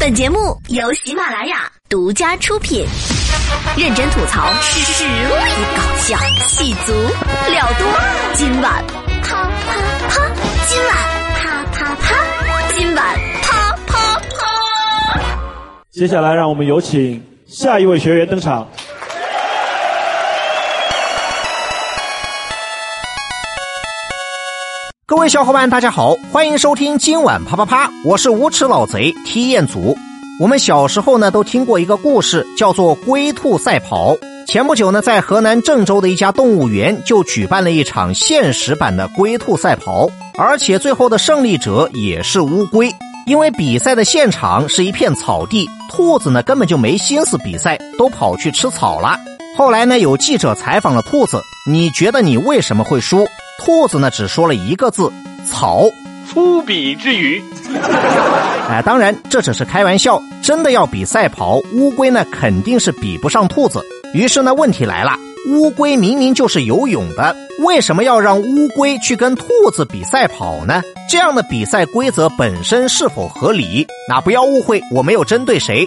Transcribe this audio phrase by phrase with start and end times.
[0.00, 2.86] 本节目由喜马拉雅独家出品，
[3.76, 5.30] 认真吐槽，实力
[5.76, 6.16] 搞笑，
[6.48, 7.86] 气足了多。
[8.32, 8.82] 今晚
[9.22, 9.76] 啪啪
[10.08, 10.26] 啪，
[10.66, 10.96] 今晚
[11.34, 12.16] 啪啪啪，
[12.72, 15.20] 今晚啪啪啪。
[15.90, 18.66] 接下来，让我们有请下一位学员登场。
[25.10, 29.98] 各位小伙伴，大家好，欢迎收听今晚啪啪啪，我是无耻老贼踢彦祖。
[30.38, 34.16] 我们小时候呢都听过一个故事，叫做龟兔赛跑。
[34.46, 42.88] 前不久呢，在河南郑州的一家动物园就举办了一场现实版的龟兔赛跑，而且最后的胜利者也是乌龟。
[43.26, 49.18] 因为比赛的现场是一片草地，兔子呢根本就没心思比赛，都跑去吃草了。
[49.56, 53.26] 后来呢，有记者采访了兔子，你觉得你为什么会输？
[53.62, 55.12] 兔子呢，只说了一个字：
[55.46, 55.84] 草。
[56.26, 57.44] 粗鄙之语。
[58.70, 63.82] 哎，当然这只是开玩笑，真的要比赛跑，乌龟呢肯定是比不上兔子。
[64.14, 65.12] 于是呢，问题来了，
[65.48, 70.80] 乌龟明明就是游泳的，为什么要让乌龟去跟兔子比赛跑呢？
[71.10, 73.86] 这样的比赛规则本身是否合理？
[74.08, 75.86] 那不要误会，我没有针对谁。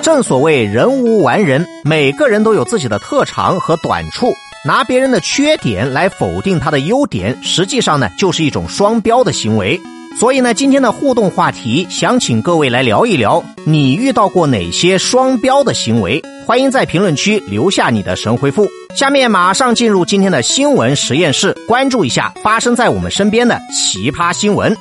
[0.00, 4.32] 正所谓人无完人，每个人都有自己的特长和短处。
[4.68, 9.80] 拿别人的缺点来否定他的优点，实际上呢就是一种双标的行为。
[10.20, 16.22] 所以呢，今天的互动话题想请各位来聊一聊，你遇到过哪些双标的行为？
[16.44, 18.68] 欢迎在评论区留下你的神回复。
[18.94, 24.76] 下面马上进入今天的新闻实验室，关注一下发生在我们身边的奇葩新闻。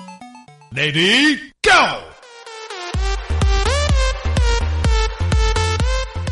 [0.76, 2.17] Lady Go。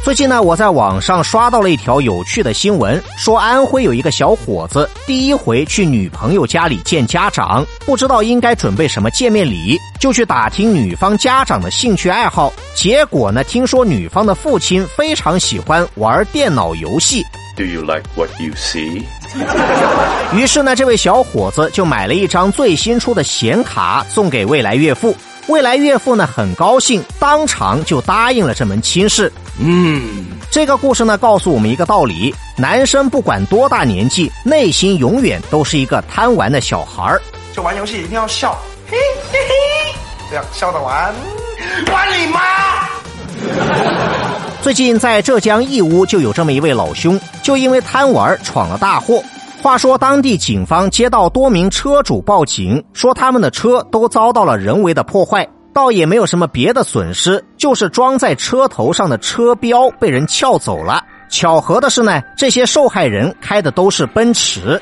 [0.05, 12.53] 最近呢，我在网上刷到了一条有趣的新闻，说安徽有一个小伙子第一回去女朋友家里见家长，不知道应该准备什么见面礼，就去打听女方家长的兴趣爱好。
[12.75, 17.25] 结果呢，听说女方的父亲非常喜欢玩电脑游戏。
[17.57, 19.01] Do you like what you see？
[20.35, 25.15] 于是呢，这位小伙子就买了一张最新出的显卡送给未来岳父。
[25.47, 29.31] 未来岳父呢很高兴，当场就答应了这门亲事。
[29.57, 37.21] 嗯，这个故事呢告诉我们一个道理：男生不管多大年纪，内心永远都是一个贪玩的小孩儿。
[37.53, 38.57] 就玩游戏一定要笑，
[38.91, 38.97] 嘿
[39.31, 39.95] 嘿嘿，
[40.29, 41.13] 这样笑着玩，
[41.91, 42.39] 玩你妈！
[44.61, 49.23] 最近在浙江义乌就有这么一位老兄，就因为贪玩闯了大祸。
[49.61, 61.03] 话说，当地警方接到多名车主报警，说他们的车都遭到了人为的破坏，倒也没有什么别的损失，就是装在车头上的车标被人撬走了。
[61.27, 64.81] 巧合的是呢，这些受害人开的都是奔驰。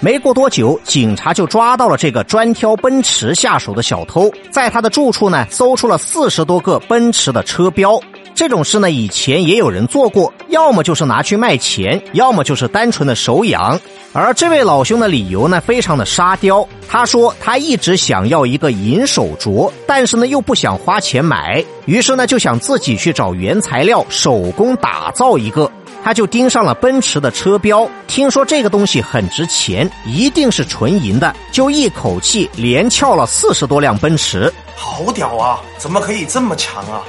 [0.00, 8.00] 没过多久，警察就抓到了这个专挑奔驰下手的小偷，在他的住处呢，搜出了四十多个奔驰的车标。
[8.36, 13.80] 这种事呢，以前也有人做过，要么就是拿去卖钱，要么就是单纯的手痒。
[14.12, 16.68] 而这位老兄的理由呢，非常的沙雕。
[16.86, 25.72] 他说他一直想要一个银手镯，但是呢又不想花钱买，于是呢就想自己去找原材料，手工打造一个。
[26.06, 34.52] 他就盯上了奔驰的车标，听说这个东西很值钱，一定是纯银的，就一口气连撬了四十多辆奔驰。
[34.76, 35.58] 好屌啊！
[35.78, 37.02] 怎么可以这么强啊？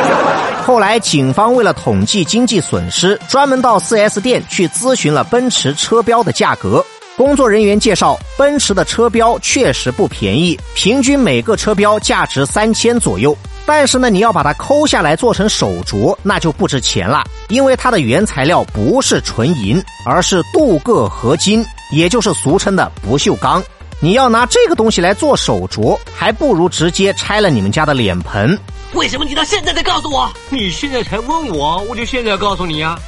[0.64, 6.82] 后来警方为了统计经济损失，专门到 4S 店去咨询了奔驰车标的价格。
[7.18, 13.36] 工作人员介绍，奔驰的车标确实不便宜，平均每个车标价值三千左右。
[13.72, 23.62] 但是呢，你要把它抠下来做成手镯，那就不值钱了，因为它的原材料不是纯银，而是镀铬合金，也就是俗称的不锈钢。
[24.00, 28.58] 你要拿这个东西来做手镯，还不如直接拆了你们家的脸盆。
[28.92, 30.28] 为什么你到现在才告诉我？
[30.48, 32.98] 你现在才问我，我就现在告诉你啊。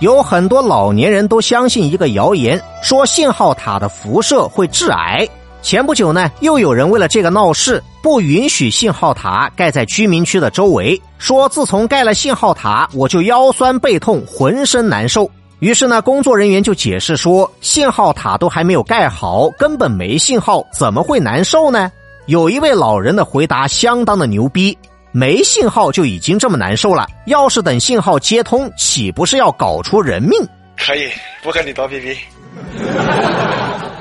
[0.00, 5.28] 有很多老年人都相信一个谣言，说信号塔的辐射会致癌。
[5.60, 15.28] 前不久呢，又有人为了这个闹事，不允许信号塔盖在居民区的周围，说自从盖了信号塔，我就腰酸背痛，浑身难受。
[15.58, 21.90] 于是呢，工作人员就解释说，信号塔都还没有盖好，根本没信号，怎么会难受呢？
[22.26, 24.78] 有一位老人的回答相当的牛逼，
[25.12, 30.38] 没信号就已经这么难受了，要是等信号接通，岂不是要搞出人命？
[30.76, 31.08] 可以，
[31.42, 32.16] 不跟你多逼逼。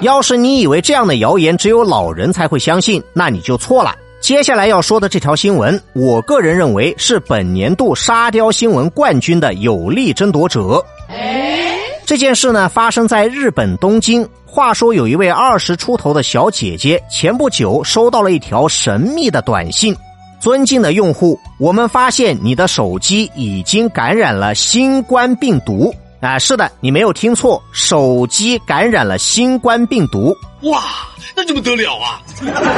[0.01, 3.95] 要是你以为这样的谣言只有老人才会相信，那你就错了。
[4.19, 10.83] 接下来要说的这条新闻，我个人认为是本年度沙雕新闻冠军的有力争夺者。
[12.05, 14.27] 这件事呢，发生在日本东京。
[14.45, 19.95] 话说，有一位二十出头的小姐姐，前不久收到了一条神秘的短信
[20.47, 30.33] ：“尊敬的用户，我们发现你的手机已经感染了新冠病毒。”啊，是的，你没有听错，手机感染了新冠病毒。
[30.61, 30.81] 哇，
[31.35, 32.21] 那怎么得了啊？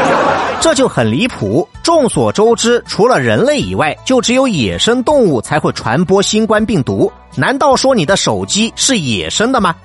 [0.60, 1.69] 这就很离谱。
[1.83, 7.12] 众所周知，除了人类以外，就只有野生动物才会传播新冠病毒。
[7.36, 9.75] 难道说你的手机是野生的吗？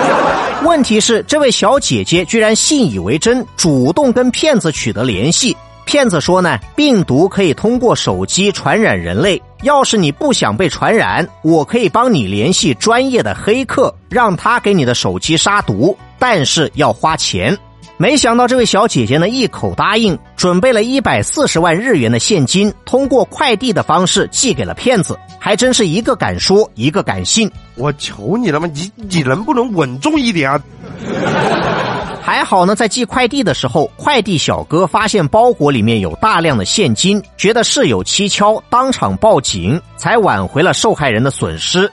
[0.64, 5.54] 问题是，这位小姐姐居然信以为真，主动跟骗子取得联系。
[5.88, 9.40] 骗子说呢，病毒可以通过手机传染人类。
[9.62, 17.56] 要是你不想被传染，我可以帮你联系专业的黑客，让他给你的手机杀毒，但是要花钱。
[18.00, 25.18] 没想到这位小姐姐呢，一口答应，准备了一百四十万日元的现金，通过快递的方式寄给了骗子。
[25.40, 27.50] 还真是一个敢说，一个敢信。
[27.74, 28.70] 我求你了吗？
[28.72, 30.62] 你你能不能稳重一点啊？
[32.22, 41.90] 还好呢，在寄快递的时候，快递小哥发现包裹里面有大量的现金，觉得事有蹊跷，当场报警，才挽回了受害人的损失。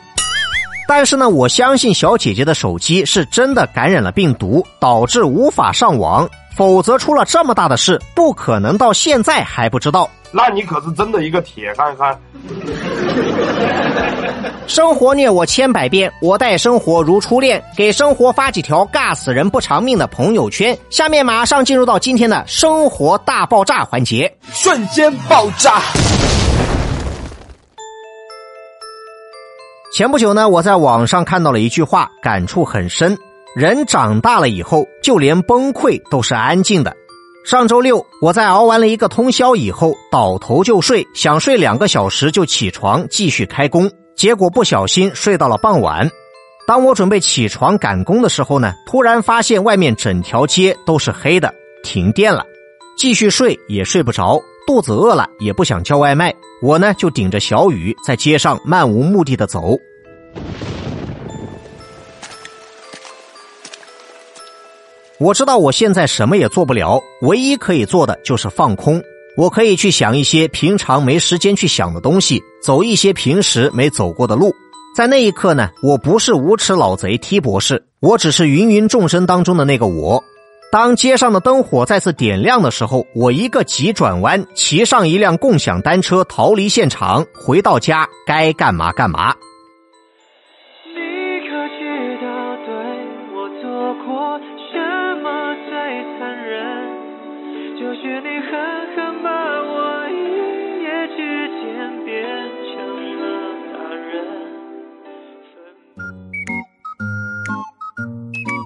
[0.88, 10.10] 但是呢，我相信小姐姐的手机是真的感染了病毒，导致无法上网，否则出了这么大的事，不可能到现在还不知道。
[10.32, 12.18] 那你可是真的一个铁憨憨。
[14.68, 17.64] 生活虐我千百遍，我待生活如初恋。
[17.78, 20.78] 给生活发几条尬死人不偿命的朋友圈。
[20.90, 25.82] 下面马上进入到今天的生活大爆炸环节，瞬间爆炸。
[29.96, 33.18] 前不久呢，我在网上看到了一句话，感触很深。
[33.56, 36.94] 人长大了以后，就连崩溃都是安静的。
[37.46, 46.12] 上周六，我在熬完了一个通宵以后，倒头就睡，想睡两个小时就起床继续开工，结果不小心睡到了傍晚。
[46.68, 51.54] 当我准备起床赶工的时候呢，突然发现外面整条街都是黑的，
[51.86, 52.44] 停电了。
[52.98, 59.78] 继续睡也睡不着，肚子饿了也不想叫外卖，我呢就顶着小雨在街上漫无目的的走。
[65.18, 69.02] 我知道我现在什么也做不了，唯一可以做的就是放空。
[69.38, 74.54] 我可以去想一些平常没时间去想的东西，走一些平时没走过的路。
[74.96, 80.24] 在那一刻呢，我不是无耻老贼 T 博士，我只是芸芸众生当中的那个我。
[80.76, 89.34] 当街上的灯火再次点亮的时候，我一个急转弯，骑上一辆共享单车逃离现场，回到家该干嘛干嘛。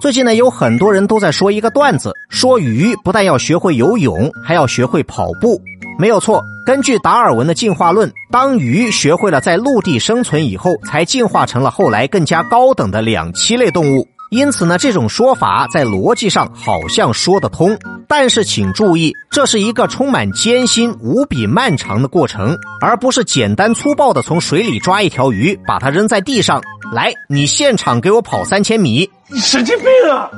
[0.00, 5.60] 最近呢，有很多人都在说一个段子，说鱼不但要学会游泳，还要学会跑步。
[5.98, 14.08] 没有错，根据达尔文的进化论，当鱼学会了在陆地生存以后，才进化成了后来更加高等的两栖类动物。
[14.30, 17.76] 因此呢，这种说法在逻辑上好像说得通。
[18.08, 26.62] 但是请注意，这是一个充满艰辛、无比漫长的过程，而不是简单粗暴的从水里抓一条鱼，把它扔在地上。
[26.92, 29.08] 来，你现场给我跑三千米！
[29.28, 30.28] 你神经病啊！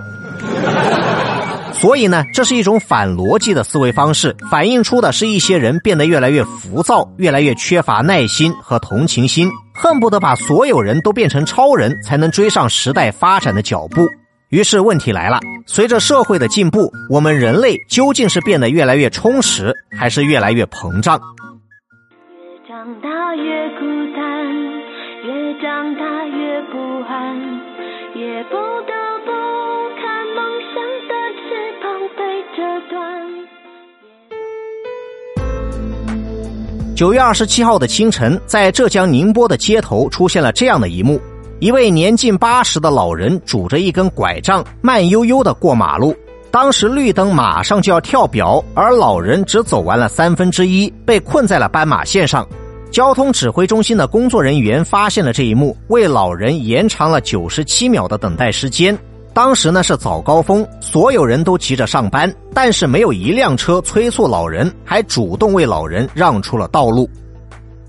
[1.73, 14.07] 所以呢，这是一种反逻辑的思维方式，反映出的是一些人变得越来越浮躁，越来越缺乏耐心和同情心，恨不得把所有人都变成超人才能追上时代发展的脚步。
[14.51, 21.19] 于是问题来了：随着社会的进步，我们人类究竟是变得越来越充实，还是越来越膨胀？
[21.19, 24.42] 越长大越孤单。
[25.63, 26.77] 长大越不
[27.09, 27.39] 安，
[28.17, 28.93] 也不得
[29.25, 29.31] 不
[29.95, 30.43] 看梦
[30.75, 30.75] 想
[31.07, 31.45] 的翅
[31.81, 32.21] 膀被
[32.57, 32.59] 折
[32.91, 32.99] 断。
[36.97, 41.21] 九月二十七号的清晨，在浙江宁波的街头出现了这样的一幕：
[41.61, 46.13] 一位年近八十的老人拄着一根拐杖，慢悠悠的过马路。
[46.51, 52.45] 当时绿灯马上就要跳表，而老人只走完了三分之一，被困在了斑马线上。
[52.93, 58.97] 交通指挥中心的工作人员发现了这一幕，为老人延长了九十七秒的等待时间。
[59.33, 67.09] 当时呢是早高峰，所有人都急着上班，但是没有一辆车催促老人，还主动为老人让出了道路。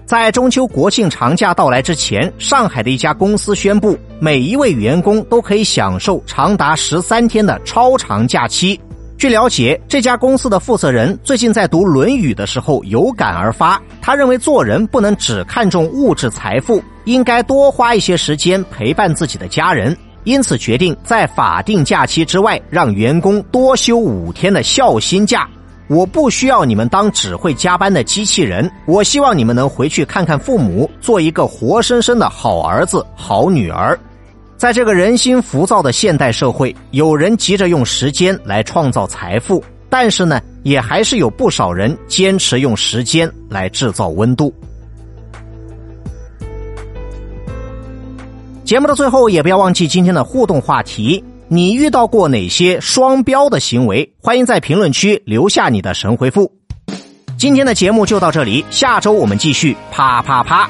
[0.06, 8.80] 在中秋国庆长假到来之前，上海的一家公司宣布，每一位员工都可以享受长达十三天的超长假期。
[9.24, 25.48] 据了解，这家公司的负责人最近在读《论语》的时候有感而发，他认为做人不能只看重物质财富，应该多花一些时间陪伴自己的家人，因此决定在法定假期之外让员工多休五天的孝心假。
[25.88, 33.98] 我不需要你们当只会加班的机器人，我希望你们能回去看看父母，做一个活生生的好儿子、好女儿。
[34.64, 44.54] 在这个人心浮躁的现代社会，有人急着用时间来创造财富，但是呢，也还是有不少人坚持用时间来制造温度。
[48.64, 51.22] 节目的最后，也不要忘记今天的互动话题。
[51.50, 54.10] 你遇到过哪些双标的行为？
[54.22, 56.50] 欢迎在评论区留下你的神回复。
[57.38, 60.70] 今天的节目就到这里，下周我们继续啪啪啪。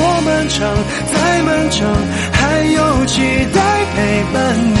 [0.51, 0.75] 长，
[1.13, 1.87] 再漫长，
[2.33, 3.21] 还有期
[3.53, 3.61] 待。
[3.93, 4.39] 陪伴
[4.73, 4.80] 你，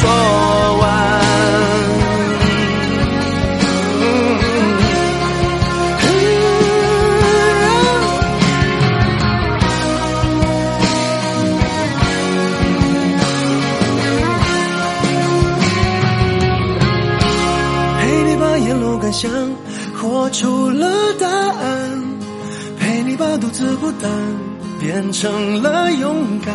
[0.00, 0.08] 说
[0.78, 0.86] 完。
[17.98, 19.28] 陪你把沿路感想
[19.96, 20.86] 活出了
[21.18, 22.02] 答案，
[22.78, 24.08] 陪你把独自孤单
[24.78, 26.54] 变成了勇敢。